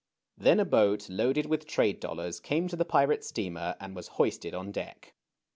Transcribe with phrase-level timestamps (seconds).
[0.35, 4.55] Then a boat loaded with trade dollars came to the pirate steamer and was hoisted
[4.55, 5.13] on deck.